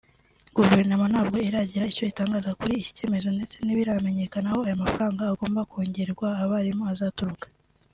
Guverinoma 0.57 1.05
ntabwo 1.11 1.37
iragira 1.49 1.89
icyo 1.91 2.03
itangaza 2.11 2.57
kuri 2.59 2.73
iki 2.81 2.91
cyemezo 2.97 3.27
ndetse 3.37 3.57
ntibiramenyekana 3.61 4.47
aho 4.51 4.59
aya 4.65 4.81
mafaranga 4.83 5.21
agomba 5.31 5.67
kongerwa 5.71 6.27
abarimu 6.43 6.83
azaturuka 6.93 7.45